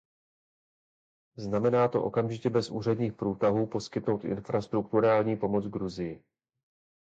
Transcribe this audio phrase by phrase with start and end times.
[1.37, 6.23] Znamená to okamžitě bez úředních průtahů poskytnout infrastrukturální pomoc Gruzii.